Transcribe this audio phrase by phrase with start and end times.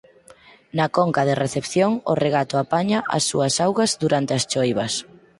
[0.77, 4.93] Na conca de recepción o regato apaña as súas augas durante as choivas.